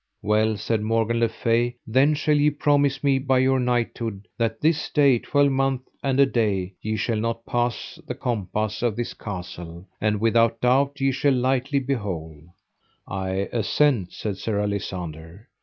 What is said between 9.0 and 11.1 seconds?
castle, and without doubt